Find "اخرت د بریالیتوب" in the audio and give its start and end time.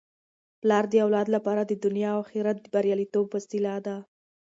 2.25-3.27